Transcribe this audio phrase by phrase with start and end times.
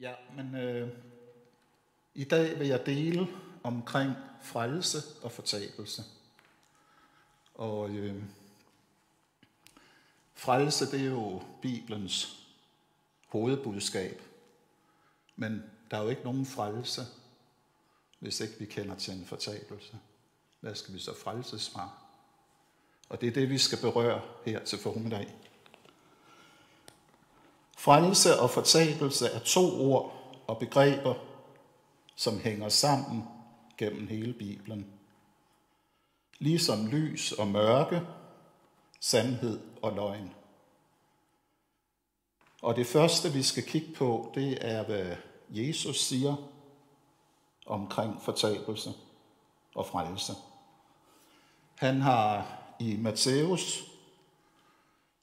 [0.00, 0.88] Ja, men øh,
[2.14, 3.28] i dag vil jeg dele
[3.62, 6.02] omkring frelse og fortabelse.
[7.54, 8.22] Og øh,
[10.34, 12.46] frelse, det er jo Bibelens
[13.28, 14.22] hovedbudskab.
[15.36, 17.02] Men der er jo ikke nogen frelse,
[18.18, 19.98] hvis ikke vi kender til en fortabelse.
[20.60, 21.90] Hvad skal vi så frelses fra?
[23.08, 25.34] Og det er det, vi skal berøre her til formiddag.
[27.78, 30.12] Frelse og fortabelse er to ord
[30.46, 31.14] og begreber,
[32.16, 33.24] som hænger sammen
[33.76, 34.86] gennem hele Bibelen.
[36.38, 38.02] Ligesom lys og mørke,
[39.00, 40.34] sandhed og løgn.
[42.62, 45.16] Og det første, vi skal kigge på, det er, hvad
[45.50, 46.36] Jesus siger
[47.66, 48.92] omkring fortabelse
[49.74, 50.32] og frelse.
[51.74, 53.84] Han har i Matthæus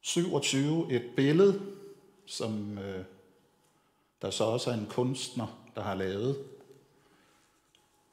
[0.01, 1.75] 27 et billede,
[2.25, 3.05] som øh,
[4.21, 6.37] der så også er en kunstner, der har lavet.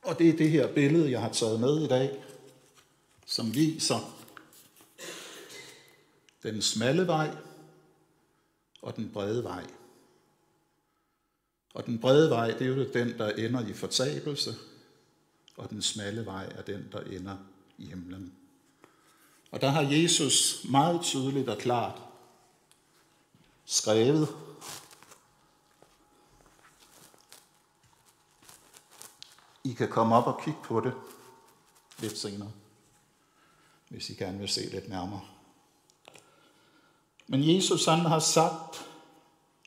[0.02, 2.24] Og det er det her billede, jeg har taget med i dag,
[3.26, 4.18] som viser
[6.42, 7.36] den smalle vej
[8.82, 9.66] og den brede vej.
[11.74, 14.54] Og den brede vej, det er jo den, der ender i fortabelse,
[15.56, 17.36] og den smalle vej er den, der ender
[17.78, 18.32] i himlen.
[19.50, 22.02] Og der har Jesus meget tydeligt og klart
[23.64, 24.28] skrevet,
[29.64, 30.94] I kan komme op og kigge på det
[31.98, 32.52] lidt senere,
[33.88, 35.20] hvis I gerne vil se lidt nærmere.
[37.26, 38.88] Men Jesus han har sagt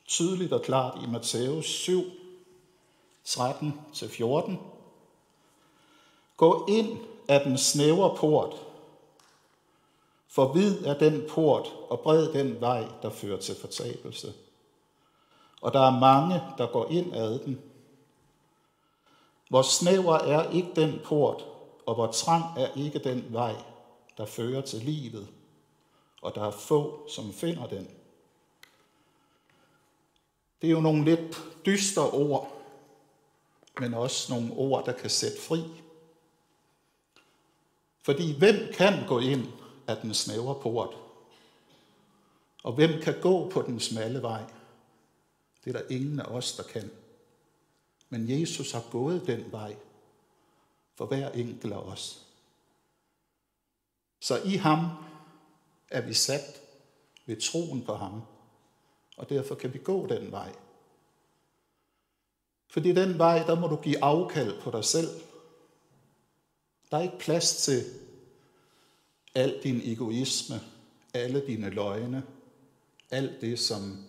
[0.06, 2.02] tydeligt og klart i Matthæus 7,
[3.28, 4.52] 13-14,
[6.36, 8.65] Gå ind af den snævre port,
[10.28, 14.32] for vid er den port og bred den vej, der fører til fortabelse.
[15.60, 17.62] Og der er mange, der går ind ad den.
[19.48, 21.46] Hvor snæver er ikke den port,
[21.86, 23.54] og hvor trang er ikke den vej,
[24.16, 25.28] der fører til livet,
[26.22, 27.88] og der er få, som finder den.
[30.62, 32.52] Det er jo nogle lidt dystre ord,
[33.80, 35.62] men også nogle ord, der kan sætte fri.
[38.02, 39.46] Fordi hvem kan gå ind
[39.88, 40.96] af den snævre port?
[42.62, 44.44] Og hvem kan gå på den smalle vej?
[45.64, 46.90] Det er der ingen af os, der kan.
[48.08, 49.76] Men Jesus har gået den vej
[50.94, 52.26] for hver enkelt af os.
[54.20, 54.86] Så i ham
[55.90, 56.60] er vi sat
[57.26, 58.22] ved troen på ham,
[59.16, 60.54] og derfor kan vi gå den vej.
[62.68, 65.08] Fordi den vej, der må du give afkald på dig selv.
[66.90, 67.84] Der er ikke plads til
[69.36, 70.60] al din egoisme,
[71.14, 72.22] alle dine løgne,
[73.10, 74.04] alt det, som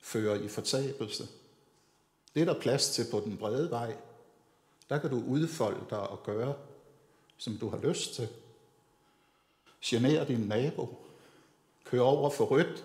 [0.00, 1.28] fører i fortabelse.
[2.34, 3.96] Det er der plads til på den brede vej.
[4.88, 6.54] Der kan du udfolde dig og gøre,
[7.36, 8.28] som du har lyst til.
[9.84, 10.98] Genere din nabo.
[11.84, 12.84] Kør over for rødt.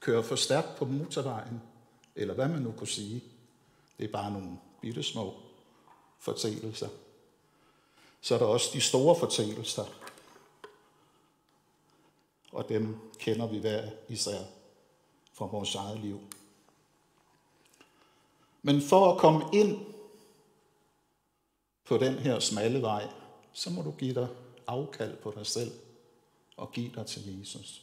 [0.00, 1.62] Kør for stærkt på motorvejen.
[2.16, 3.24] Eller hvad man nu kunne sige.
[3.98, 5.34] Det er bare nogle bitte små
[6.18, 6.88] fortælelser.
[8.20, 9.84] Så er der også de store fortælelser.
[12.56, 14.38] Og dem kender vi hver især
[15.32, 16.20] fra vores eget liv.
[18.62, 19.78] Men for at komme ind
[21.84, 23.08] på den her smalle vej,
[23.52, 24.28] så må du give dig
[24.66, 25.72] afkald på dig selv
[26.56, 27.82] og give dig til Jesus.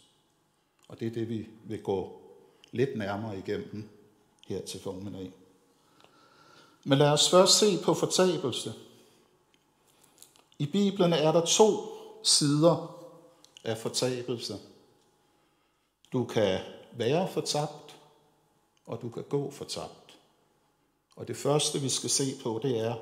[0.87, 2.21] Og det er det, vi vil gå
[2.71, 3.89] lidt nærmere igennem
[4.47, 5.31] her til formiddag.
[6.83, 8.73] Men lad os først se på fortabelse.
[10.59, 11.71] I Bibelen er der to
[12.23, 13.02] sider
[13.63, 14.57] af fortabelse.
[16.13, 16.59] Du kan
[16.91, 17.97] være fortabt,
[18.85, 20.17] og du kan gå fortabt.
[21.15, 22.95] Og det første, vi skal se på, det er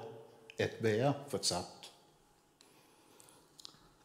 [0.58, 1.92] at være fortabt.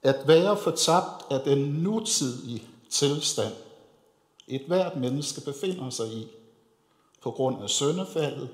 [0.02, 3.54] At være fortabt er den nutidige tilstand,
[4.46, 6.28] et hvert menneske befinder sig i,
[7.20, 8.48] på grund af søndefaldet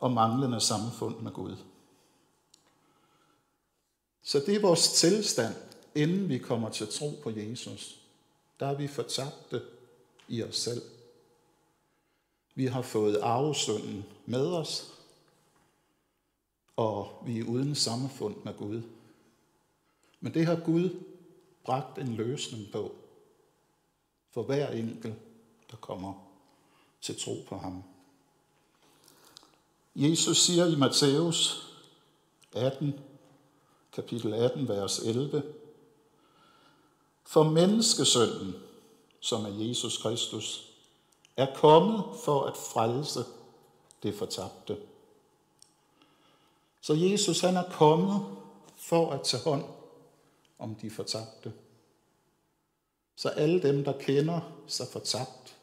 [0.00, 1.56] og manglende samfund med Gud.
[4.22, 5.54] Så det er vores tilstand,
[5.94, 7.98] inden vi kommer til tro på Jesus.
[8.60, 9.62] Der er vi fortabte
[10.28, 10.82] i os selv.
[12.54, 14.92] Vi har fået arvesynden med os,
[16.76, 18.82] og vi er uden samfund med Gud.
[20.20, 20.90] Men det har Gud
[21.64, 22.94] bragt en løsning på
[24.30, 25.14] for hver enkelt,
[25.70, 26.14] der kommer
[27.00, 27.82] til tro på ham.
[29.96, 31.68] Jesus siger i Matthæus
[32.52, 33.00] 18,
[33.92, 35.42] kapitel 18, vers 11,
[37.32, 38.54] for menneskesønnen,
[39.20, 40.72] som er Jesus Kristus,
[41.36, 43.24] er kommet for at frelse
[44.02, 44.76] det fortabte.
[46.80, 48.26] Så Jesus han er kommet
[48.76, 49.64] for at tage hånd
[50.58, 51.52] om de fortabte.
[53.16, 55.56] Så alle dem, der kender sig fortabt,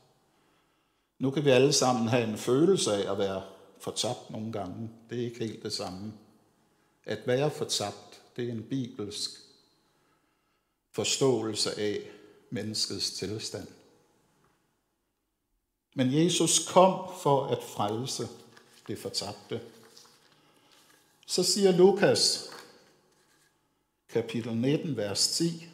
[1.19, 3.44] nu kan vi alle sammen have en følelse af at være
[3.80, 4.89] fortabt nogle gange.
[5.10, 6.13] Det er ikke helt det samme.
[7.06, 9.49] At være fortabt, det er en bibelsk
[10.91, 12.01] forståelse af
[12.50, 13.68] menneskets tilstand.
[15.94, 18.27] Men Jesus kom for at frelse
[18.88, 19.62] det fortabte.
[21.25, 22.50] Så siger Lukas,
[24.09, 25.65] kapitel 19, vers 10,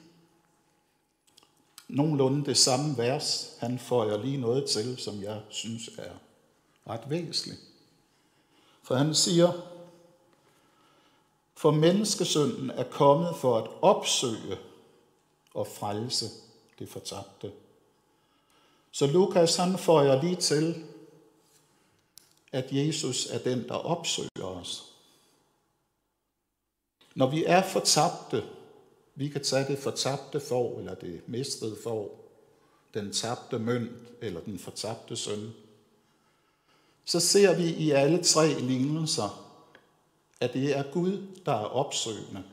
[1.88, 3.58] nogenlunde det samme vers.
[3.60, 6.14] Han føjer lige noget til, som jeg synes er
[6.88, 7.62] ret væsentligt.
[8.84, 9.52] For han siger,
[11.58, 14.58] for menneskesynden er kommet for at opsøge
[15.56, 16.26] og frelse
[16.80, 17.52] det fortabte.
[18.92, 20.86] Så Lukas han føjer jeg lige til,
[22.52, 24.84] at Jesus er den, der opsøger os.
[27.16, 28.44] Når vi er fortabte,
[29.16, 32.12] vi kan tage det fortabte for, eller det mistede for,
[32.94, 33.92] den tabte mønt,
[34.22, 35.54] eller den fortabte søn.
[37.06, 39.58] Så ser vi i alle tre lignelser,
[40.42, 42.44] at det er Gud, der er opsøgende.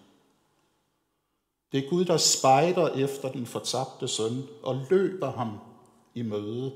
[1.72, 5.58] Det er Gud, der spejder efter den fortabte søn og løber ham
[6.14, 6.72] i møde,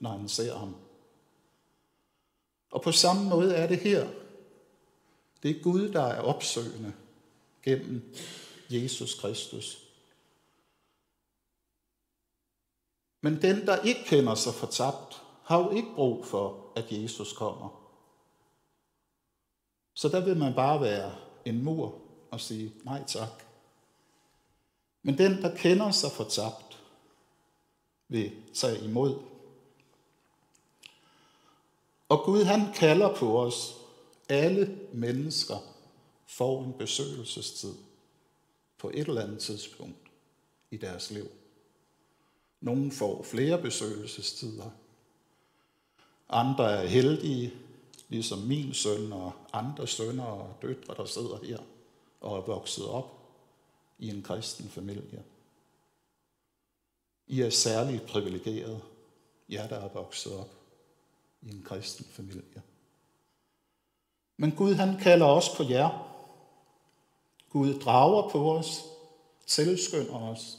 [0.00, 0.76] når han ser ham.
[2.70, 4.08] Og på samme måde er det her.
[5.42, 6.92] Det er Gud, der er opsøgende
[7.62, 8.14] gennem
[8.70, 9.84] Jesus Kristus.
[13.20, 17.90] Men den, der ikke kender sig fortabt, har jo ikke brug for, at Jesus kommer.
[19.94, 23.47] Så der vil man bare være en mur og sige nej tak.
[25.02, 26.78] Men den, der kender sig fortabt,
[28.08, 29.18] vil tage imod.
[32.08, 33.74] Og Gud han kalder på os.
[34.28, 35.56] Alle mennesker
[36.26, 37.74] får en besøgelsestid
[38.78, 39.98] på et eller andet tidspunkt
[40.70, 41.26] i deres liv.
[42.60, 44.70] Nogle får flere besøgelsestider.
[46.28, 47.54] Andre er heldige,
[48.08, 51.58] ligesom min søn og andre sønner og døtre, der sidder her
[52.20, 53.17] og er vokset op
[53.98, 55.24] i en kristen familie.
[57.26, 58.82] I er særligt privilegeret,
[59.48, 60.50] jer der er vokset op
[61.42, 62.62] i en kristen familie.
[64.36, 66.14] Men Gud han kalder os på jer.
[67.50, 68.84] Gud drager på os,
[69.46, 70.58] tilskynder os,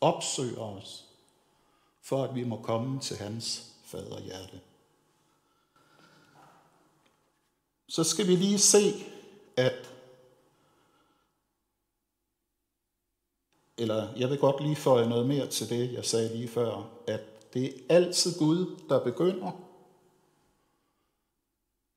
[0.00, 1.04] opsøger os,
[2.00, 4.60] for at vi må komme til hans faderhjerte.
[7.88, 8.92] Så skal vi lige se,
[9.56, 9.94] at
[13.78, 17.54] eller jeg vil godt lige føje noget mere til det, jeg sagde lige før, at
[17.54, 19.64] det er altid Gud, der begynder.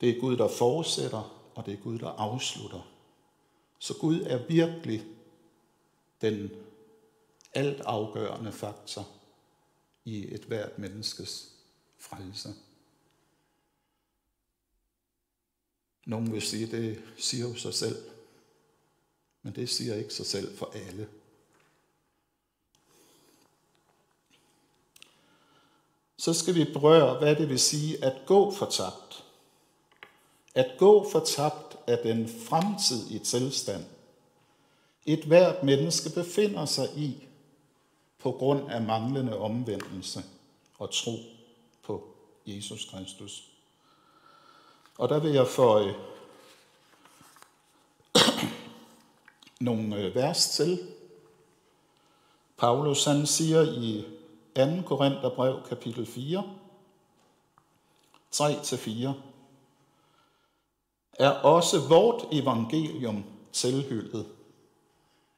[0.01, 2.91] Det er Gud, der fortsætter, og det er Gud, der afslutter.
[3.79, 5.05] Så Gud er virkelig
[6.21, 6.49] den
[7.53, 9.07] alt afgørende faktor
[10.05, 11.55] i et hvert menneskes
[11.99, 12.49] frelse.
[16.05, 17.97] Nogle vil sige, det siger jo sig selv,
[19.41, 21.09] men det siger ikke sig selv for alle.
[26.21, 29.23] Så skal vi berøre, hvad det vil sige at gå fortabt.
[30.55, 33.85] At gå fortabt er den fremtidige tilstand,
[35.05, 37.27] et hvert menneske befinder sig i
[38.19, 40.23] på grund af manglende omvendelse
[40.79, 41.17] og tro
[41.83, 42.07] på
[42.45, 43.43] Jesus Kristus.
[44.97, 45.95] Og der vil jeg føje
[48.15, 48.43] øh,
[49.67, 50.79] nogle øh, vers til.
[52.57, 54.05] Paulus han siger i
[54.55, 54.81] 2.
[54.85, 56.43] Korintherbrev kapitel 4,
[58.35, 59.09] 3-4,
[61.19, 64.27] er også vort evangelium tilhyldet.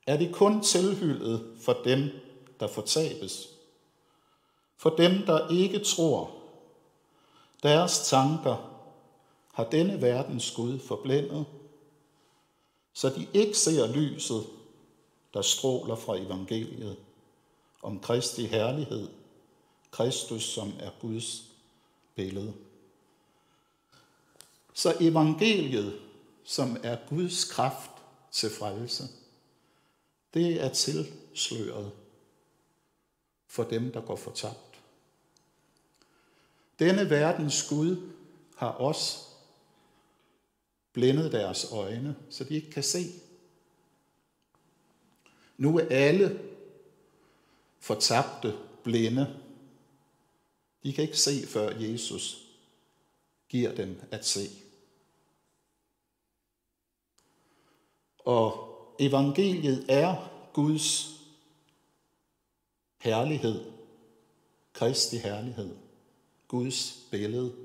[0.08, 2.10] Er det kun tilhyldet for dem,
[2.60, 3.50] der fortabes?
[4.78, 6.32] For dem, der ikke tror,
[7.64, 8.70] deres tanker
[9.54, 11.46] har denne verdens Gud forblændet,
[12.94, 14.44] så de ikke ser lyset,
[15.34, 16.98] der stråler fra evangeliet
[17.84, 19.10] om Kristi herlighed,
[19.92, 21.44] Kristus som er Guds
[22.16, 22.54] billede.
[24.74, 26.00] Så evangeliet,
[26.44, 27.92] som er Guds kraft
[28.32, 29.04] til frelse,
[30.34, 31.92] det er tilsløret
[33.48, 34.82] for dem, der går fortabt.
[36.80, 38.12] Denne verdens Gud
[38.56, 39.20] har også
[40.94, 43.12] blændet deres øjne, så de ikke kan se.
[45.58, 46.53] Nu er alle
[47.84, 49.40] fortabte, blinde.
[50.84, 52.48] De kan ikke se, før Jesus
[53.50, 54.50] giver dem at se.
[58.20, 61.20] Og evangeliet er Guds
[63.02, 63.72] herlighed,
[64.74, 65.76] Kristi herlighed,
[66.48, 67.56] Guds billede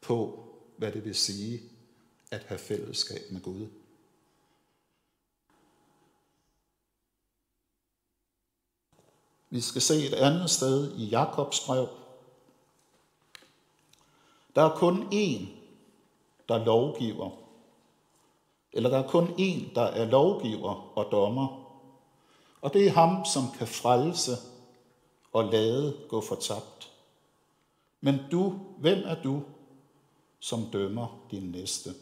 [0.00, 0.44] på,
[0.76, 1.62] hvad det vil sige
[2.30, 3.66] at have fællesskab med Gud.
[9.50, 11.88] Vi skal se et andet sted i Jakobs brev.
[14.54, 15.46] Der er kun én,
[16.48, 17.30] der lovgiver.
[18.72, 21.70] Eller der er kun én, der er lovgiver og dommer.
[22.60, 24.32] Og det er ham, som kan frelse
[25.32, 26.92] og lade gå fortabt.
[28.00, 29.42] Men du, hvem er du,
[30.40, 31.94] som dømmer din næste?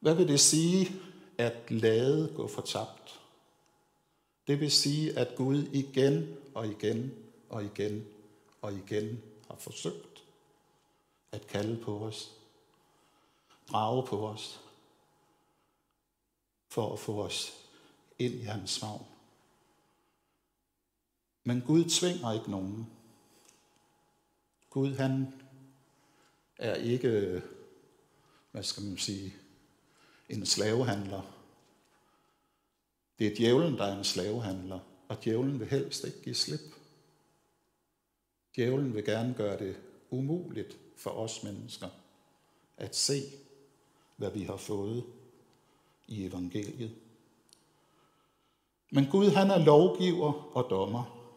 [0.00, 0.92] Hvad vil det sige
[1.38, 3.20] at lade gå fortabt?
[4.46, 7.14] Det vil sige, at Gud igen og igen
[7.48, 8.06] og igen
[8.62, 10.24] og igen har forsøgt
[11.32, 12.32] at kalde på os,
[13.68, 14.60] drage på os,
[16.68, 17.52] for at få os
[18.18, 19.06] ind i hans favn.
[21.44, 22.86] Men Gud tvinger ikke nogen.
[24.70, 25.42] Gud, han
[26.56, 27.42] er ikke,
[28.50, 29.34] hvad skal man sige,
[30.28, 31.43] en slavehandler.
[33.18, 34.78] Det er djævlen, der er en slavehandler,
[35.08, 36.74] og djævlen vil helst ikke give slip.
[38.56, 39.76] Djævlen vil gerne gøre det
[40.10, 41.88] umuligt for os mennesker
[42.76, 43.22] at se,
[44.16, 45.04] hvad vi har fået
[46.06, 46.94] i evangeliet.
[48.90, 51.30] Men Gud, han er lovgiver og dommer,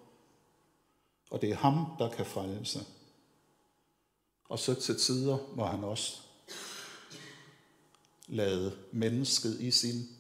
[1.32, 2.80] og det er ham, der kan frelse.
[4.50, 6.22] Og så til tider må han også
[8.28, 10.17] lade mennesket i sin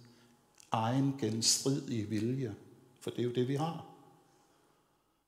[0.72, 2.56] egen genstridige vilje,
[3.00, 3.86] for det er jo det, vi har.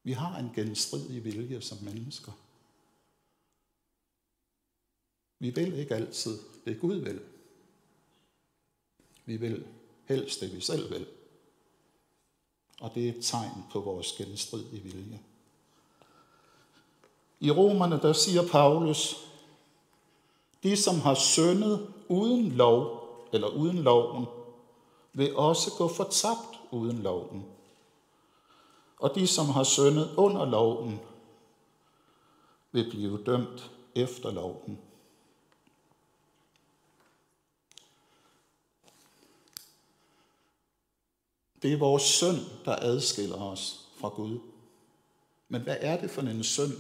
[0.04, 2.32] Vi har en genstridig vilje som mennesker.
[5.40, 7.22] Vi vil ikke altid det Gud vil.
[9.26, 9.68] Vi vil
[10.06, 11.08] helst det, vi selv vil.
[12.82, 15.20] Og det er et tegn på vores genstridige vilje.
[17.40, 19.16] I romerne, der siger Paulus,
[20.64, 23.00] de, som har syndet uden lov,
[23.34, 24.26] eller uden loven,
[25.14, 27.46] vil også gå fortabt uden loven.
[29.00, 31.00] Og de, som har syndet under loven,
[32.72, 34.80] vil blive dømt efter loven.
[41.62, 44.40] Det er vores synd, der adskiller os fra Gud.
[45.48, 46.74] Men hvad er det for en synd,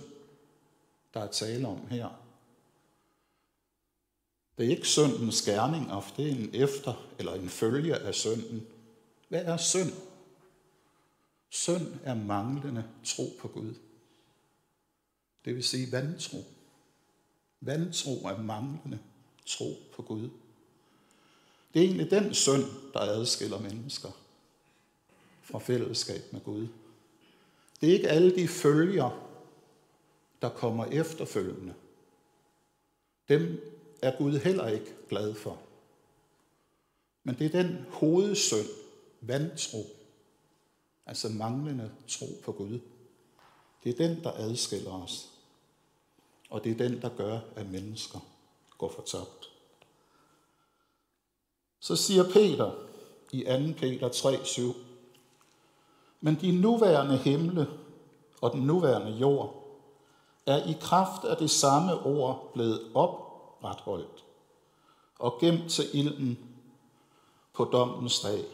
[1.14, 2.10] der er tale om her?
[4.60, 5.86] Det er ikke syndens gerning,
[6.18, 8.68] det er en efter eller en følge af synden.
[9.28, 9.94] Hvad er synd?
[11.50, 13.74] Synd er manglende tro på Gud.
[15.46, 16.38] Det vil sige vantro.
[17.62, 19.00] Vantro er manglende
[19.46, 20.30] tro på Gud.
[21.74, 24.10] Det er egentlig den synd, der adskiller mennesker
[25.42, 26.68] fra fællesskab med Gud.
[27.82, 29.30] Det er ikke alle de følger,
[30.42, 31.74] der kommer efterfølgende.
[33.30, 35.58] Dem er Gud heller ikke glad for.
[37.24, 38.68] Men det er den hovedsynd,
[39.22, 39.84] vantro,
[41.06, 42.80] altså manglende tro på Gud.
[43.84, 45.30] Det er den, der adskiller os.
[46.50, 48.20] Og det er den, der gør, at mennesker
[48.78, 49.52] går fortabt.
[51.80, 52.72] Så siger Peter
[53.32, 53.80] i 2.
[53.80, 54.74] Peter 3, 7,
[56.22, 57.68] Men de nuværende himle
[58.42, 59.60] og den nuværende jord
[60.46, 63.29] er i kraft af det samme ord blevet op
[63.60, 64.24] opretholdt
[65.20, 66.40] og gemt til ilden
[67.54, 68.46] på dommens dag,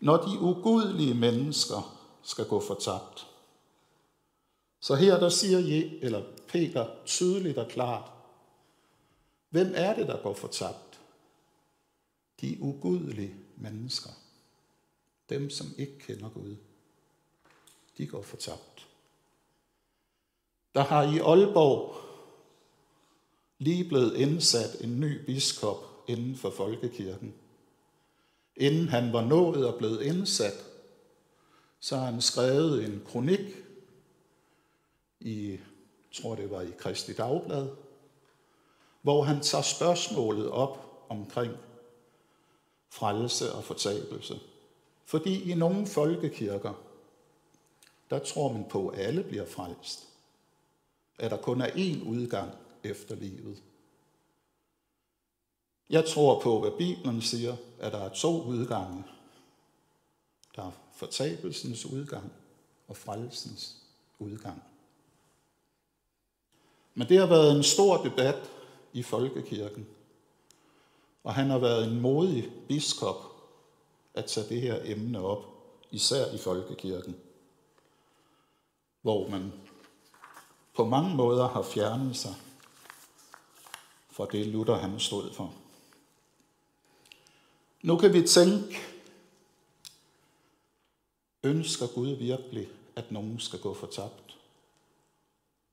[0.00, 3.26] når de ugudelige mennesker skal gå fortabt.
[4.80, 8.10] Så her der siger Je, eller Peter tydeligt og klart,
[9.48, 11.00] hvem er det, der går fortabt?
[12.40, 14.10] De ugudelige mennesker.
[15.28, 16.56] Dem, som ikke kender Gud.
[17.98, 18.88] De går fortabt.
[20.74, 22.04] Der har i Aalborg
[23.64, 27.34] lige blevet indsat en ny biskop inden for folkekirken.
[28.56, 30.64] Inden han var nået og blevet indsat,
[31.80, 33.40] så har han skrevet en kronik
[35.20, 35.58] i,
[36.12, 37.68] tror det var i Kristi Dagblad,
[39.02, 41.52] hvor han tager spørgsmålet op omkring
[42.90, 44.40] frelse og fortabelse.
[45.04, 46.72] Fordi i nogle folkekirker,
[48.10, 50.08] der tror man på, at alle bliver frelst.
[51.18, 52.50] At der kun er én udgang
[52.84, 53.62] efter livet.
[55.90, 59.04] Jeg tror på, hvad Bibelen siger, at der er to udgange.
[60.56, 62.32] Der er fortabelsens udgang
[62.88, 63.76] og frelsens
[64.18, 64.62] udgang.
[66.94, 68.50] Men det har været en stor debat
[68.92, 69.86] i folkekirken.
[71.24, 73.16] Og han har været en modig biskop
[74.14, 75.44] at tage det her emne op,
[75.90, 77.16] især i folkekirken,
[79.02, 79.52] hvor man
[80.74, 82.34] på mange måder har fjernet sig
[84.14, 85.54] for det Luther han stod for.
[87.82, 88.78] Nu kan vi tænke,
[91.42, 94.36] ønsker Gud virkelig, at nogen skal gå fortabt?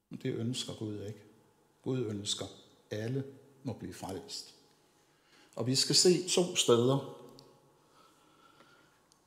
[0.10, 1.20] Men det ønsker Gud ikke.
[1.84, 2.46] Gud ønsker,
[2.90, 3.24] at alle
[3.64, 4.54] må blive frelst.
[5.56, 7.18] Og vi skal se to steder.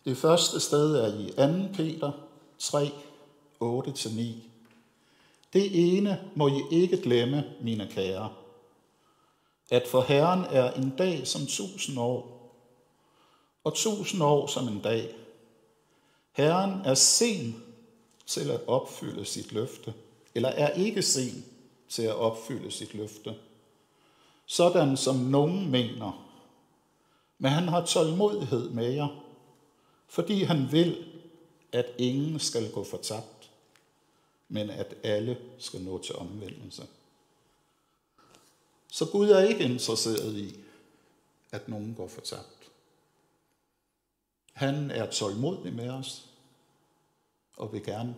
[0.05, 1.31] Det første sted er i
[1.69, 1.75] 2.
[1.75, 2.13] Peter
[2.59, 2.91] 3,
[3.63, 4.21] 8-9.
[5.53, 8.35] Det ene må I ikke glemme, mine kære,
[9.71, 12.35] at for Herren er en dag som tusind år,
[13.65, 15.15] og tusind år som en dag.
[16.33, 17.63] Herren er sen
[18.27, 19.95] til at opfylde sit løfte,
[20.35, 21.45] eller er ikke sen
[21.89, 23.35] til at opfylde sit løfte,
[24.47, 26.31] sådan som nogen mener.
[27.39, 29.09] Men han har tålmodighed med jer,
[30.09, 31.05] fordi han vil,
[31.73, 33.51] at ingen skal gå fortabt,
[34.49, 36.87] men at alle skal nå til omvendelse.
[38.95, 40.61] Så Gud er ikke interesseret i,
[41.51, 42.71] at nogen går fortabt.
[44.53, 46.29] Han er tålmodig med os,
[47.57, 48.17] og vil gerne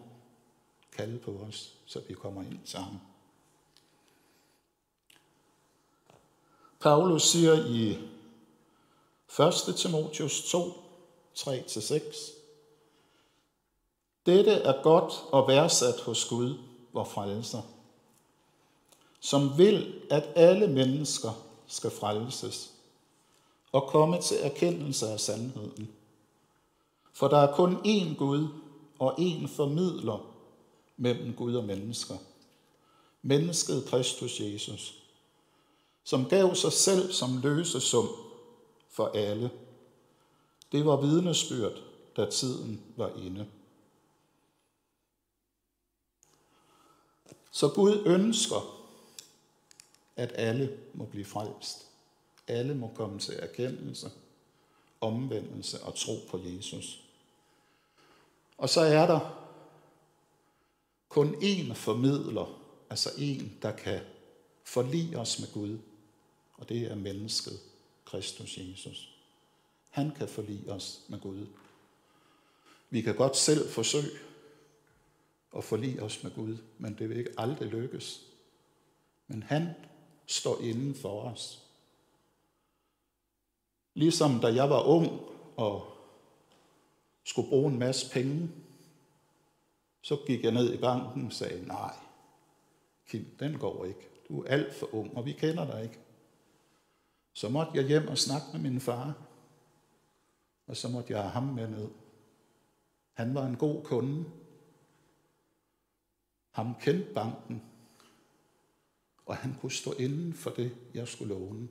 [0.92, 3.00] kalde på os, så vi kommer ind til ham.
[6.80, 7.90] Paulus siger i
[9.68, 9.76] 1.
[9.76, 10.72] Timotheus 2,
[11.38, 12.32] 3-6,
[14.26, 16.58] Dette er godt og værdsat hos Gud,
[16.92, 17.75] vor frelser,
[19.26, 21.30] som vil, at alle mennesker
[21.66, 22.74] skal frelses
[23.72, 25.88] og komme til erkendelse af sandheden.
[27.12, 28.48] For der er kun én Gud
[28.98, 30.34] og én formidler
[30.96, 32.14] mellem Gud og mennesker.
[33.22, 35.02] Mennesket Kristus Jesus,
[36.04, 38.08] som gav sig selv som løsesum
[38.90, 39.50] for alle.
[40.72, 41.82] Det var vidnesbyrd,
[42.16, 43.46] da tiden var inde.
[47.50, 48.75] Så Gud ønsker,
[50.16, 51.86] at alle må blive frelst.
[52.48, 54.10] Alle må komme til erkendelse,
[55.00, 57.04] omvendelse og tro på Jesus.
[58.58, 59.46] Og så er der
[61.08, 64.00] kun én formidler, altså en, der kan
[64.64, 65.78] forlige os med Gud,
[66.54, 67.60] og det er mennesket,
[68.04, 69.16] Kristus Jesus.
[69.88, 71.46] Han kan forlige os med Gud.
[72.90, 74.10] Vi kan godt selv forsøge
[75.56, 78.22] at forlige os med Gud, men det vil ikke aldrig lykkes.
[79.26, 79.68] Men han
[80.26, 81.62] står inden for os.
[83.94, 85.20] Ligesom da jeg var ung
[85.56, 85.96] og
[87.24, 88.50] skulle bruge en masse penge,
[90.02, 91.94] så gik jeg ned i banken og sagde, nej,
[93.08, 94.08] Kim, den går ikke.
[94.28, 95.98] Du er alt for ung, og vi kender dig ikke.
[97.32, 99.14] Så måtte jeg hjem og snakke med min far,
[100.66, 101.90] og så måtte jeg have ham med ned.
[103.12, 104.24] Han var en god kunde.
[106.50, 107.62] Ham kendte banken,
[109.26, 111.68] og han kunne stå inden for det, jeg skulle låne.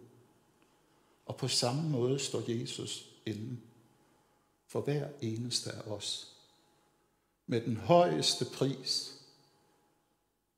[1.25, 3.63] Og på samme måde står Jesus inden
[4.67, 6.35] for hver eneste af os.
[7.47, 9.21] Med den højeste pris,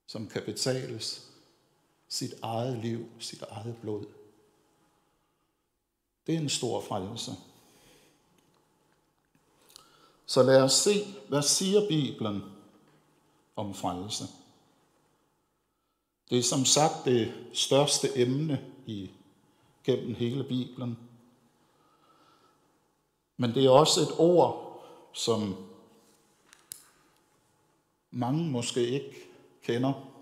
[0.08, 1.28] som kan betales
[2.08, 4.06] sit eget liv, sit eget blod.
[6.28, 7.32] Det er en stor frelse.
[10.26, 12.42] Så lad os se, hvad siger Bibelen
[13.56, 14.24] om frelse.
[16.30, 19.12] Det er som sagt det største emne i
[19.84, 20.98] gennem hele Bibelen.
[23.38, 25.56] Men det er også et ord, som
[28.12, 29.16] mange måske ikke
[29.64, 30.14] kender.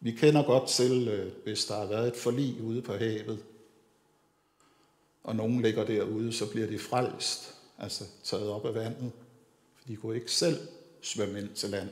[0.00, 3.44] Vi kender godt til, øh, hvis der har været et forlig ude på havet,
[5.24, 9.12] og nogen ligger derude, så bliver de frelst, altså taget op af vandet,
[9.74, 10.68] for de kunne ikke selv
[11.02, 11.88] svømme ind til land.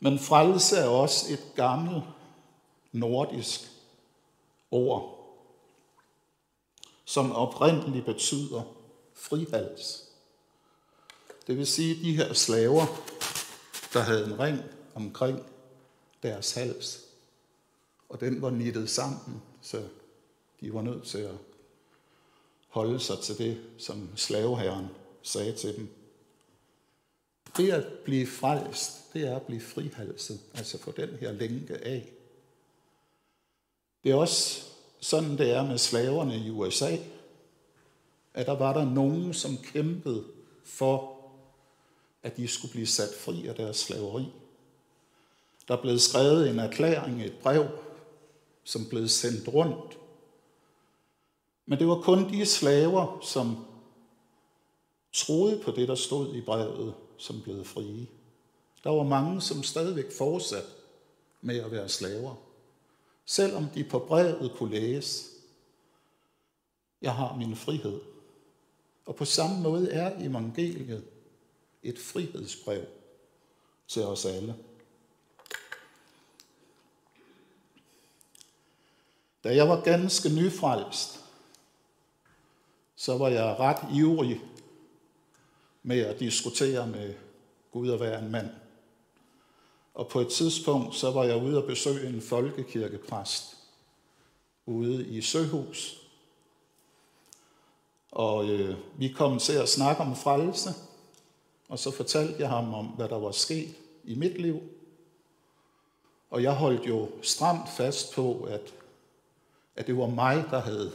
[0.00, 2.04] Men frelse er også et gammelt
[2.92, 3.60] nordisk
[4.70, 5.12] ord,
[7.04, 8.62] som oprindeligt betyder
[9.14, 10.02] frihals.
[11.46, 12.86] Det vil sige, at de her slaver,
[13.92, 14.58] der havde en ring
[14.94, 15.42] omkring
[16.22, 17.00] deres hals,
[18.08, 19.82] og den var nittet sammen, så
[20.60, 21.34] de var nødt til at
[22.68, 24.88] holde sig til det, som slaveherren
[25.22, 26.05] sagde til dem.
[27.56, 32.12] Det at blive frelst, det er at blive frihalset, altså få den her lænke af.
[34.04, 34.64] Det er også
[35.00, 36.96] sådan, det er med slaverne i USA,
[38.34, 40.24] at der var der nogen, som kæmpede
[40.64, 41.16] for,
[42.22, 44.32] at de skulle blive sat fri af deres slaveri.
[45.68, 47.68] Der blev skrevet en erklæring, et brev,
[48.64, 49.98] som blev sendt rundt.
[51.66, 53.66] Men det var kun de slaver, som
[55.12, 58.06] troede på det, der stod i brevet, som blev frie.
[58.84, 60.68] Der var mange, som stadigvæk fortsatte
[61.40, 62.34] med at være slaver.
[63.24, 65.24] Selvom de på brevet kunne læse,
[67.02, 68.00] jeg har min frihed.
[69.06, 71.04] Og på samme måde er evangeliet
[71.82, 72.84] et frihedsbrev
[73.88, 74.56] til os alle.
[79.44, 81.24] Da jeg var ganske nyfrelst,
[82.96, 84.40] så var jeg ret ivrig
[85.86, 87.14] med at diskutere med
[87.72, 88.50] Gud og være en mand.
[89.94, 93.56] Og på et tidspunkt, så var jeg ude og besøge en folkekirkepræst
[94.66, 96.02] ude i Søhus.
[98.10, 100.70] Og øh, vi kom til at snakke om frelse,
[101.68, 104.60] og så fortalte jeg ham om, hvad der var sket i mit liv.
[106.30, 108.74] Og jeg holdt jo stramt fast på, at,
[109.76, 110.92] at det var mig, der havde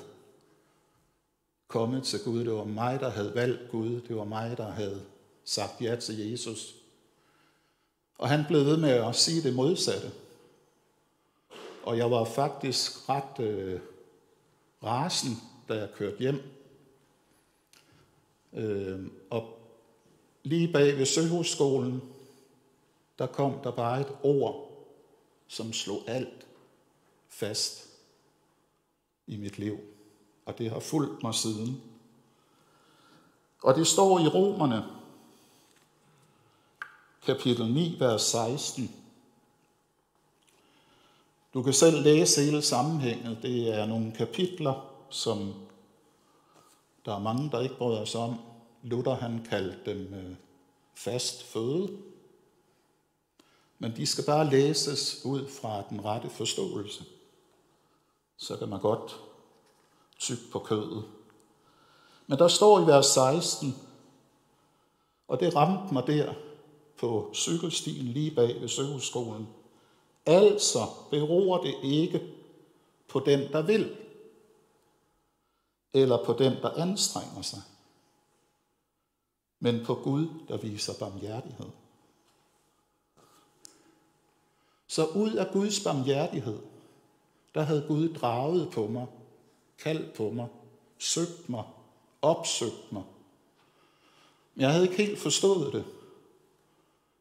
[1.71, 2.39] kommet til Gud.
[2.39, 4.01] Det var mig, der havde valgt Gud.
[4.01, 5.05] Det var mig, der havde
[5.45, 6.75] sagt ja til Jesus.
[8.17, 10.11] Og han blev ved med at sige det modsatte.
[11.83, 13.79] Og jeg var faktisk ret øh,
[14.83, 15.31] rasen,
[15.69, 16.41] da jeg kørte hjem.
[18.53, 19.57] Øh, og
[20.43, 22.01] lige bag ved Søhusskolen,
[23.19, 24.71] der kom der bare et ord,
[25.47, 26.47] som slog alt
[27.29, 27.87] fast
[29.27, 29.79] i mit liv.
[30.45, 31.81] Og det har fulgt mig siden.
[33.63, 34.85] Og det står i Romerne,
[37.25, 38.95] kapitel 9, vers 16.
[41.53, 43.37] Du kan selv læse hele sammenhænget.
[43.41, 45.53] Det er nogle kapitler, som
[47.05, 48.39] der er mange, der ikke bryder sig om.
[48.83, 50.35] Luther han kaldte dem øh,
[50.95, 51.97] fast føde.
[53.79, 57.03] Men de skal bare læses ud fra den rette forståelse.
[58.37, 59.19] Så kan man godt
[60.21, 61.03] tyk på kødet.
[62.27, 63.75] Men der står i vers 16,
[65.27, 66.33] og det ramte mig der
[66.97, 69.47] på cykelstien lige bag ved Søhusskolen.
[70.25, 70.79] Altså
[71.09, 72.35] beror det ikke
[73.07, 73.97] på den, der vil,
[75.93, 77.61] eller på den, der anstrenger sig,
[79.59, 81.69] men på Gud, der viser barmhjertighed.
[84.87, 86.59] Så ud af Guds barmhjertighed,
[87.53, 89.07] der havde Gud draget på mig,
[89.83, 90.47] kaldt på mig,
[90.97, 91.63] søgt mig,
[92.21, 93.03] opsøgt mig.
[94.55, 95.85] Men jeg havde ikke helt forstået det,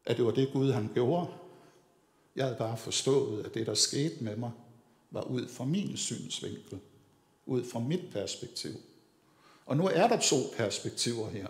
[0.05, 1.27] at det var det Gud han gjorde.
[2.35, 4.51] Jeg havde bare forstået, at det, der skete med mig,
[5.11, 6.79] var ud fra min synsvinkel,
[7.45, 8.73] ud fra mit perspektiv.
[9.65, 11.47] Og nu er der to perspektiver her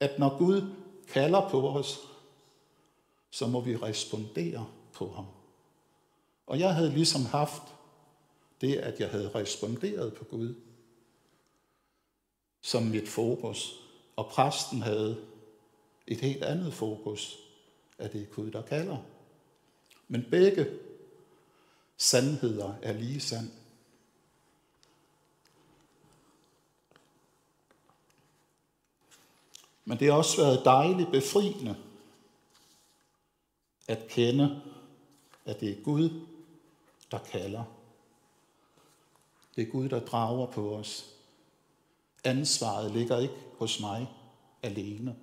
[0.00, 0.74] at når Gud
[1.08, 2.00] kalder på os,
[3.30, 5.26] så må vi respondere på ham.
[6.46, 7.62] Og jeg havde ligesom haft
[8.60, 10.54] det, at jeg havde responderet på Gud
[12.60, 13.80] som mit fokus.
[14.16, 15.24] Og præsten havde
[16.06, 17.38] et helt andet fokus,
[17.98, 18.98] at det er Gud, der kalder.
[20.08, 20.78] Men begge
[21.96, 23.50] sandheder er lige sand.
[29.84, 31.76] Men det har også været dejligt befriende
[33.88, 34.62] at kende,
[35.44, 36.26] at det er Gud,
[37.10, 37.79] der kalder.
[39.56, 41.14] Det er Gud, der drager på os.
[42.24, 44.08] Ansvaret ligger ikke hos mig
[44.62, 45.16] alene,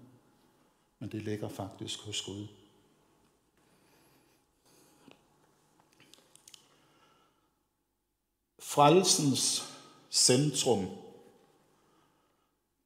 [0.99, 2.47] men det ligger faktisk hos Gud.
[8.59, 9.63] Frelsens
[10.11, 10.87] centrum,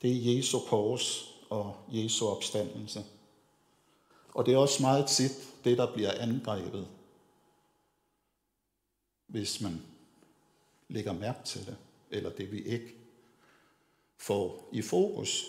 [0.01, 3.05] det er Jesu kors og Jesu opstandelse.
[4.33, 5.31] Og det er også meget tit
[5.63, 6.87] det, der bliver angrebet,
[9.27, 9.90] hvis man
[10.91, 11.77] lægger mærke til det,
[12.09, 12.95] eller det vi ikke
[14.17, 15.45] får i fokus.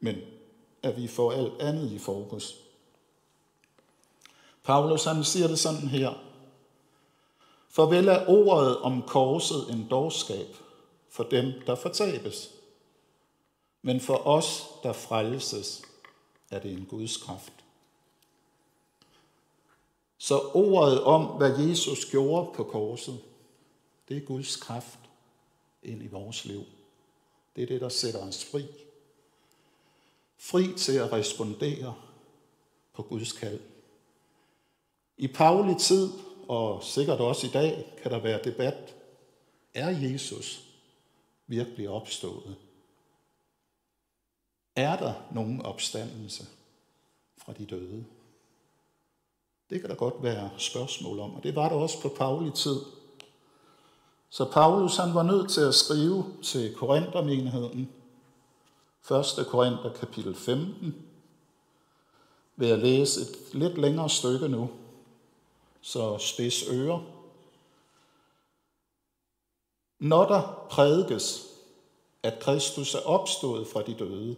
[0.00, 0.16] Men
[0.82, 2.56] at vi får alt andet i fokus.
[4.64, 6.22] Paulus han siger det sådan her.
[7.68, 10.46] For vel er ordet om korset en dårskab
[11.08, 12.50] for dem, der fortabes.
[13.82, 15.82] Men for os, der frelses,
[16.50, 17.52] er det en Guds kraft.
[20.18, 23.18] Så ordet om, hvad Jesus gjorde på korset,
[24.08, 24.98] det er Guds kraft
[25.82, 26.64] ind i vores liv.
[27.56, 28.66] Det er det, der sætter os fri.
[30.36, 31.94] Fri til at respondere
[32.92, 33.60] på Guds kald.
[35.16, 36.10] I Pauli tid,
[36.48, 38.94] og sikkert også i dag, kan der være debat.
[39.74, 40.66] Er Jesus
[41.46, 42.56] virkelig opstået?
[44.76, 46.46] Er der nogen opstandelse
[47.38, 48.04] fra de døde?
[49.70, 52.80] Det kan der godt være spørgsmål om, og det var der også på Pauli tid.
[54.36, 57.90] Så Paulus han var nødt til at skrive til Korinthermenigheden,
[59.10, 59.46] 1.
[59.46, 61.06] Korinther kapitel 15,
[62.56, 64.70] vil jeg læse et lidt længere stykke nu,
[65.80, 67.00] så spids ører.
[69.98, 71.46] Når der prædikes,
[72.22, 74.36] at Kristus er opstået fra de døde,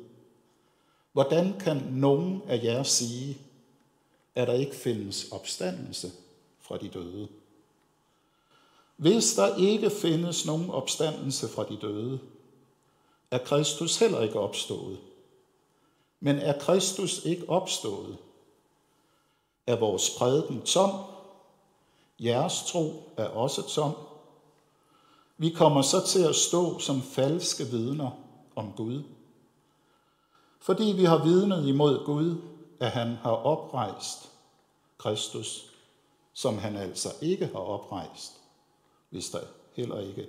[1.12, 3.38] hvordan kan nogen af jer sige,
[4.34, 6.12] at der ikke findes opstandelse
[6.60, 7.28] fra de døde?
[8.98, 12.18] Hvis der ikke findes nogen opstandelse fra de døde,
[13.30, 14.98] er Kristus heller ikke opstået.
[16.20, 18.16] Men er Kristus ikke opstået,
[19.66, 20.90] er vores prædiken tom,
[22.20, 23.92] jeres tro er også tom.
[25.36, 28.10] Vi kommer så til at stå som falske vidner
[28.56, 29.02] om Gud.
[30.60, 32.36] Fordi vi har vidnet imod Gud,
[32.80, 34.30] at han har oprejst
[34.98, 35.70] Kristus,
[36.32, 38.37] som han altså ikke har oprejst,
[39.10, 39.40] hvis der
[39.74, 40.28] heller ikke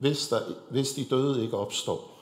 [0.00, 0.40] hvis, der,
[0.70, 2.18] hvis de døde ikke opstår.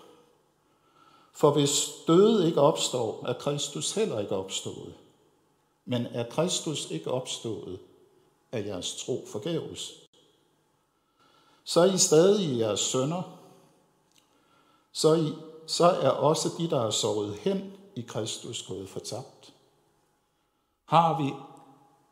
[1.33, 4.94] For hvis døde ikke opstår, er Kristus heller ikke opstået.
[5.85, 7.79] Men er Kristus ikke opstået,
[8.53, 9.92] er jeres tro forgæves.
[11.64, 13.38] Så er I stadig i jeres sønder,
[14.92, 15.33] så, I,
[15.66, 19.55] så er også de, der er sovet hen i Kristus, gået fortabt.
[20.85, 21.33] Har vi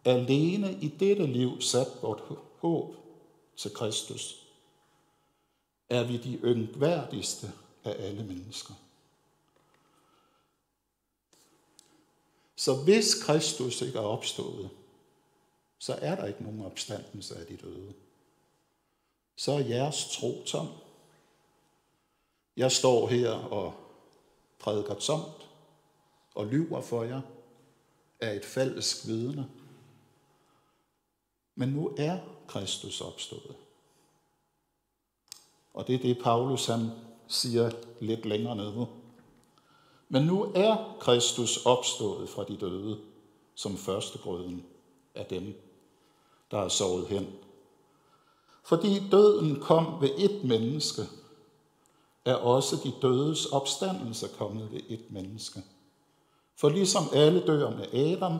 [0.06, 2.22] alene i dette liv sat vort
[2.58, 2.94] håb
[3.56, 4.46] til Kristus,
[5.88, 7.52] er vi de yngværdigste
[7.84, 8.74] af alle mennesker.
[12.56, 14.70] Så hvis Kristus ikke er opstået,
[15.78, 17.94] så er der ikke nogen opstandelse af de døde.
[19.36, 20.68] Så er jeres tro tom.
[22.56, 23.74] Jeg står her og
[24.58, 25.48] prædiker tomt
[26.34, 27.20] og lyver for jer
[28.20, 29.50] af et falsk vidne.
[31.56, 33.56] Men nu er Kristus opstået.
[35.74, 36.90] Og det er det, Paulus han
[37.28, 38.86] siger lidt længere nede.
[40.08, 42.98] Men nu er Kristus opstået fra de døde,
[43.54, 44.66] som førstegrøden
[45.14, 45.54] af dem,
[46.50, 47.26] der er sovet hen.
[48.62, 51.02] Fordi døden kom ved et menneske,
[52.24, 55.62] er også de dødes opstandelse kommet ved et menneske.
[56.56, 58.38] For ligesom alle dør med Adam,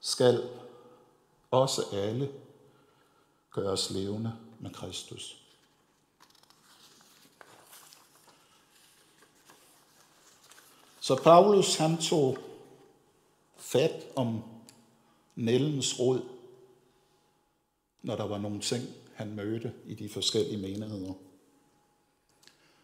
[0.00, 0.48] skal
[1.52, 2.32] også alle
[3.50, 5.38] gøres levende med Kristus.
[11.00, 12.38] Så Paulus han tog
[13.56, 14.42] fat om
[15.34, 16.20] Nellens rod,
[18.02, 21.14] når der var nogle ting, han mødte i de forskellige menigheder.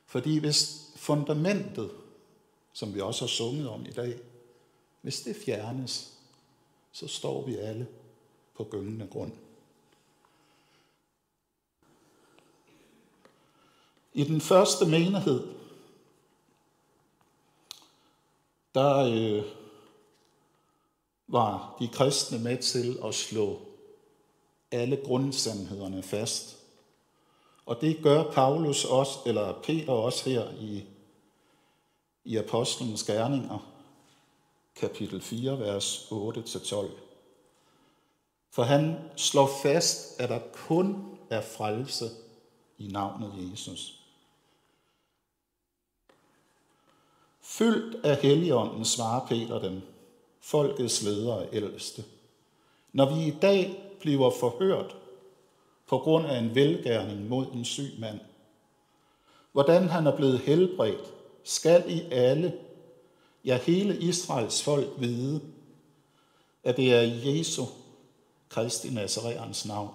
[0.07, 1.90] Fordi hvis fundamentet,
[2.72, 4.18] som vi også har sunget om i dag,
[5.00, 6.18] hvis det fjernes,
[6.92, 7.88] så står vi alle
[8.58, 9.32] på gyngende grund.
[14.12, 15.48] I den første menighed,
[18.74, 19.44] der øh,
[21.28, 23.60] var de kristne med til at slå
[24.70, 26.56] alle grundsandhederne fast.
[27.66, 30.84] Og det gør Paulus også, eller Peter også her i,
[32.24, 33.72] i Apostlenes Gerninger,
[34.76, 37.07] kapitel 4, vers 8-12.
[38.50, 42.04] For han slår fast, at der kun er frelse
[42.78, 43.94] i navnet Jesus.
[47.40, 49.82] Fyldt af Helligånden svarer Peter dem,
[50.40, 52.04] folkets ledere og ældste.
[52.92, 54.96] Når vi i dag bliver forhørt
[55.87, 58.20] på grund af en velgærning mod en syg mand,
[59.52, 62.58] hvordan han er blevet helbredt, skal I alle,
[63.44, 65.40] ja hele Israels folk vide,
[66.64, 67.64] at det er Jesu
[68.48, 69.90] Kristi Nazareans navn.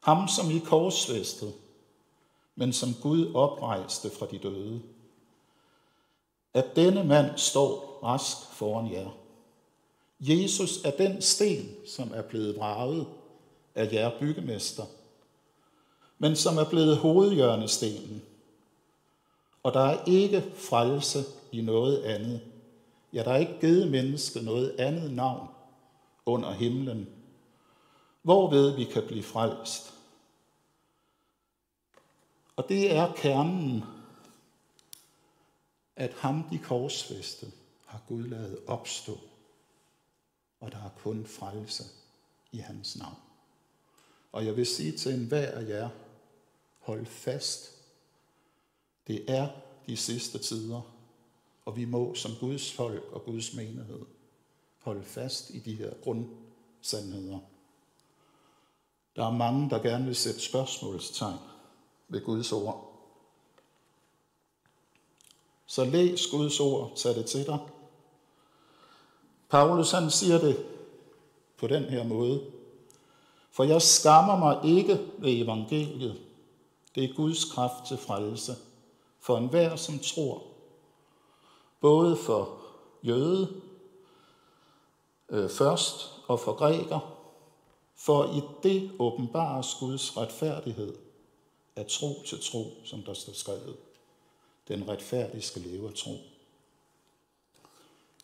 [0.00, 1.52] Ham, som I korsfæstede,
[2.54, 4.82] men som Gud oprejste fra de døde
[6.54, 9.08] at denne mand står rask foran jer.
[10.20, 13.06] Jesus er den sten, som er blevet vraget
[13.74, 14.84] af jer byggemester,
[16.18, 18.22] men som er blevet hovedhjørnestenen.
[19.62, 22.40] Og der er ikke frelse i noget andet.
[23.12, 25.48] Ja, der er ikke givet mennesket noget andet navn
[26.26, 27.08] under himlen,
[28.24, 29.94] hvorved vi kan blive frelst.
[32.56, 33.84] Og det er kernen
[35.96, 37.52] at ham de korsfæste
[37.86, 39.18] har Gud lavet opstå,
[40.60, 41.84] og der er kun frelse
[42.52, 43.16] i hans navn.
[44.32, 45.88] Og jeg vil sige til enhver af jer,
[46.78, 47.70] hold fast.
[49.06, 49.48] Det er
[49.86, 50.80] de sidste tider,
[51.64, 54.06] og vi må som Guds folk og Guds menighed
[54.78, 57.38] holde fast i de her grundsandheder.
[59.16, 61.38] Der er mange, der gerne vil sætte spørgsmålstegn
[62.08, 62.90] ved Guds ord.
[65.66, 67.58] Så læs Guds ord, tag det til dig.
[69.50, 70.66] Paulus han siger det
[71.58, 72.42] på den her måde.
[73.50, 76.20] For jeg skammer mig ikke ved evangeliet.
[76.94, 78.52] Det er Guds kraft til frelse
[79.20, 80.42] for enhver, som tror.
[81.80, 82.58] Både for
[83.02, 83.62] jøde
[85.28, 87.13] øh, først og for græker.
[88.04, 90.96] For i det åbenbares Guds retfærdighed
[91.76, 93.76] af tro til tro, som der står skrevet.
[94.68, 96.12] Den retfærdige skal leve af tro.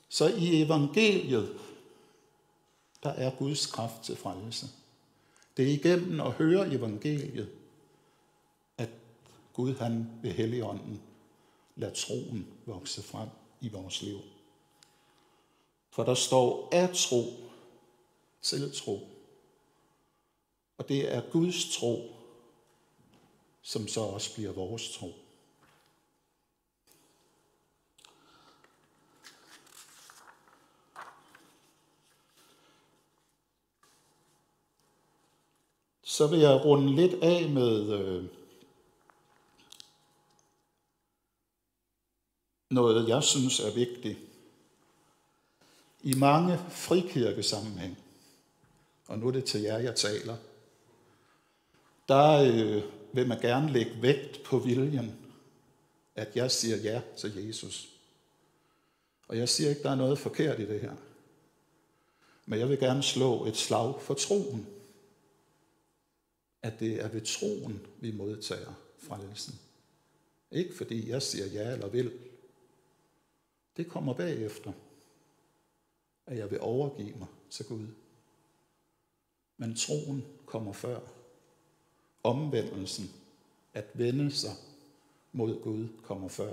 [0.09, 1.59] Så i evangeliet,
[3.03, 4.67] der er Guds kraft til frelse.
[5.57, 7.51] Det er igennem at høre evangeliet,
[8.79, 8.91] at
[9.53, 11.03] Gud han ved Helligånden
[11.77, 13.29] lader troen vokse frem
[13.61, 14.19] i vores liv.
[15.91, 17.25] For der står af tro
[18.43, 19.20] til tro.
[20.81, 22.17] Og det er Guds tro,
[23.63, 25.15] som så også bliver vores tro.
[36.03, 38.25] Så vil jeg runde lidt af med øh,
[42.71, 44.19] noget, jeg synes er vigtigt.
[46.03, 47.99] I mange frikirkesammenhæng,
[49.09, 50.37] og nu er det til jer, jeg taler,
[52.11, 55.17] der øh, vil man gerne lægge vægt på viljen,
[56.15, 57.89] at jeg siger ja til Jesus.
[59.29, 60.97] Og jeg siger ikke, der er noget forkert i det her.
[62.47, 64.67] Men jeg vil gerne slå et slag for troen
[66.63, 69.55] at det er ved troen, vi modtager frelsen.
[70.51, 72.19] Ikke fordi jeg siger ja eller vil.
[73.77, 74.73] Det kommer bagefter,
[76.27, 77.87] at jeg vil overgive mig til Gud.
[79.57, 81.01] Men troen kommer før.
[82.23, 83.11] Omvendelsen,
[83.75, 84.53] at vende sig
[85.33, 86.53] mod Gud, kommer før.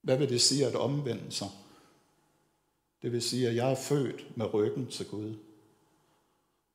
[0.00, 1.48] Hvad vil det sige at omvende sig?
[3.02, 5.34] Det vil sige, at jeg er født med ryggen til Gud.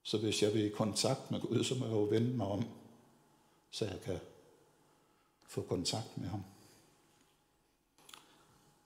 [0.04, 2.65] Så hvis jeg vil i kontakt med Gud, så må jeg jo vende mig om,
[3.71, 4.19] så jeg kan
[5.48, 6.43] få kontakt med ham.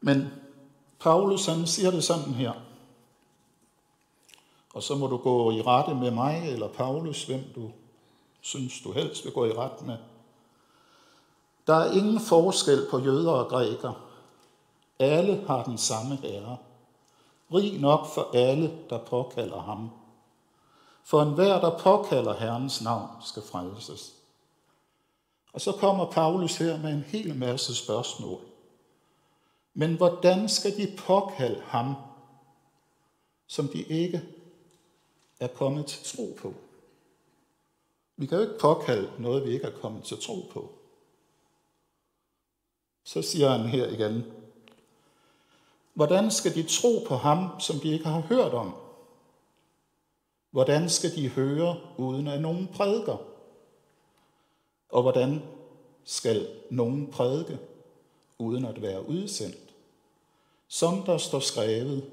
[0.02, 0.28] Men
[1.00, 2.69] Paulus han siger det sådan her.
[4.74, 7.72] Og så må du gå i rette med mig eller Paulus, hvem du
[8.42, 9.98] synes du helst vil gå i ret med.
[11.68, 13.96] Der er ingen forskel på jøder og grækere.
[15.00, 16.58] Alle har den samme herre.
[17.54, 19.90] Rig nok for alle, der påkalder ham.
[21.04, 24.14] For enhver, der påkalder Herrens navn, skal frelses.
[25.54, 28.40] Og så kommer Paulus her med en hel masse spørgsmål.
[29.74, 31.96] Men hvordan skal de påkalde ham,
[33.48, 34.22] som de ikke
[35.40, 36.54] er kommet til tro på?
[38.18, 40.72] Vi kan jo ikke påkalde noget, vi ikke er kommet til tro på.
[43.04, 44.24] Så siger han her igen,
[45.94, 48.76] hvordan skal de tro på ham, som de ikke har hørt om?
[50.52, 53.18] Hvordan skal de høre, uden at nogen prædiker?
[54.90, 55.42] Og hvordan
[56.04, 57.60] skal nogen prædike,
[58.38, 59.74] uden at være udsendt?
[60.68, 62.12] Som der står skrevet,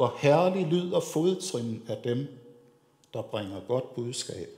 [0.00, 2.28] hvor herlig lyder fodtrin af dem,
[3.14, 4.48] der bringer godt budskab.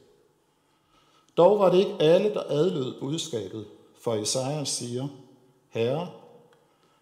[1.37, 3.67] Dog var det ikke alle, der adlød budskabet,
[4.01, 5.09] for Isaiah siger,
[5.69, 6.11] Herre,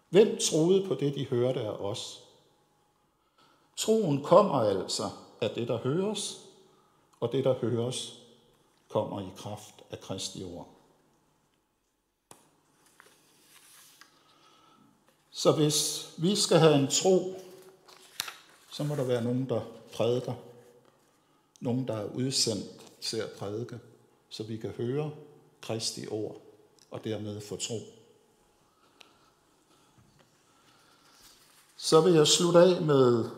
[0.09, 2.23] hvem troede på det, de hørte af os?
[3.77, 5.09] Troen kommer altså
[5.41, 6.41] af det, der høres,
[7.19, 8.19] og det, der høres,
[8.89, 10.67] kommer i kraft af Kristi ord.
[15.31, 17.40] Så hvis vi skal have en tro,
[18.81, 19.61] så må der være nogen, der
[19.93, 20.33] prædiker.
[21.59, 22.65] Nogen, der er udsendt
[23.01, 23.79] til at prædike,
[24.29, 25.11] så vi kan høre
[25.61, 26.41] Kristi ord
[26.91, 27.79] og dermed få tro.
[31.77, 33.29] Så vil jeg slutte af med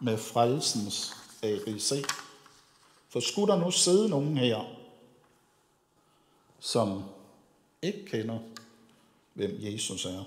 [0.00, 2.04] med frelsens ABC.
[3.08, 4.76] For skulle der nu sidde nogen her,
[6.60, 7.04] som
[7.82, 8.38] ikke kender,
[9.34, 10.24] hvem Jesus er,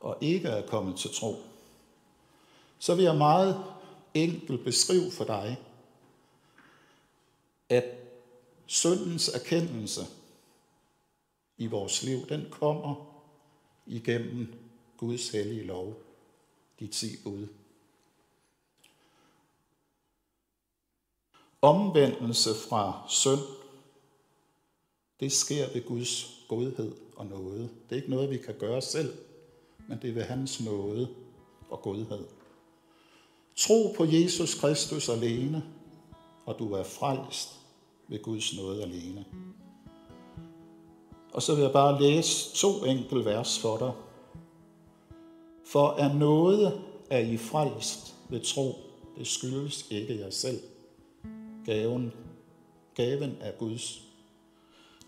[0.00, 1.36] og ikke er kommet til tro,
[2.78, 3.64] så vil jeg meget
[4.14, 5.56] enkelt beskrive for dig,
[7.68, 7.84] at
[8.66, 10.00] syndens erkendelse
[11.56, 13.22] i vores liv, den kommer
[13.86, 14.54] igennem
[14.96, 15.94] Guds hellige lov,
[16.80, 17.48] de ti bud.
[21.62, 23.40] Omvendelse fra synd,
[25.20, 27.62] Det sker ved Guds godhed og nåde.
[27.62, 29.18] Det er ikke noget, vi kan gøre selv,
[29.88, 31.08] men det er ved hans nåde
[31.70, 32.24] og godhed.
[33.56, 35.64] Tro på Jesus Kristus alene,
[36.46, 37.48] og du er frelst
[38.08, 39.24] ved Guds nåde alene.
[41.32, 43.92] Og så vil jeg bare læse to enkelte vers for dig.
[45.64, 46.80] For er noget
[47.10, 48.74] er I frelst ved tro,
[49.18, 50.60] det skyldes ikke jer selv.
[51.64, 52.12] Gaven,
[52.94, 54.02] gaven er Guds.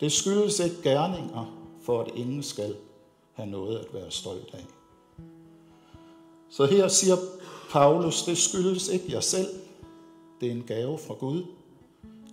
[0.01, 2.77] Det skyldes ikke gerninger, for at ingen skal
[3.39, 4.65] have noget at være stolt af.
[6.51, 7.17] Så her siger
[7.71, 9.49] Paulus, det skyldes ikke jer selv.
[10.41, 11.45] Det er en gave fra Gud.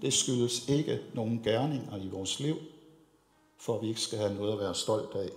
[0.02, 2.56] Det skyldes ikke nogen gerninger i vores liv,
[3.58, 5.30] for at vi ikke skal have noget at være stolt af.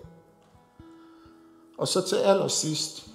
[1.78, 3.10] Og så til allersidst,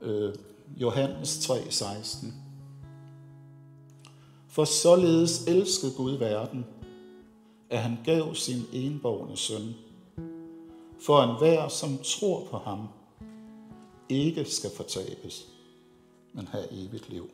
[0.00, 0.34] øh,
[0.76, 2.34] Johannes 3:16.
[4.48, 6.66] For således elskede Gud verden,
[7.72, 9.74] at han gav sin enborgne søn,
[11.00, 12.88] for enhver, som tror på ham,
[14.08, 15.48] ikke skal fortabes,
[16.32, 17.30] men have evigt liv.